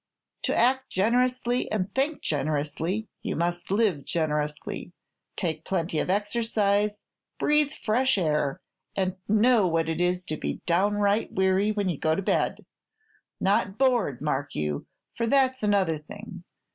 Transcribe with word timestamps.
To 0.45 0.55
act 0.57 0.89
generously 0.89 1.71
and 1.71 1.93
think 1.93 2.21
generously, 2.23 3.07
you 3.21 3.35
must 3.35 3.69
live 3.69 4.03
generously, 4.03 4.93
take 5.35 5.63
plenty 5.63 5.99
of 5.99 6.09
exercise, 6.09 7.01
breathe 7.37 7.69
fresh 7.71 8.17
air, 8.17 8.61
and 8.95 9.17
know 9.27 9.67
what 9.67 9.87
it 9.87 10.01
is 10.01 10.23
to 10.25 10.37
be 10.37 10.61
downright 10.65 11.33
weary 11.33 11.71
when 11.71 11.87
you 11.87 11.99
go 11.99 12.15
to 12.15 12.21
bed, 12.23 12.65
not 13.39 13.77
bored, 13.77 14.21
mark 14.21 14.55
you, 14.55 14.87
for 15.15 15.27
that's 15.27 15.61
another 15.61 15.99
thing. 15.99 16.45